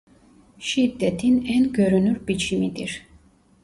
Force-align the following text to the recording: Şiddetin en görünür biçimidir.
Şiddetin 0.59 1.45
en 1.45 1.71
görünür 1.73 2.27
biçimidir. 2.27 3.07